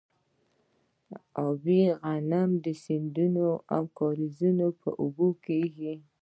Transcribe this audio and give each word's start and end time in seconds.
ابي 1.47 1.81
غنم 2.01 2.51
د 2.65 2.67
سیندونو 2.83 3.45
او 3.75 3.83
کاریزونو 3.99 4.67
په 4.81 4.89
اوبو 5.01 5.27
کیږي. 5.45 5.93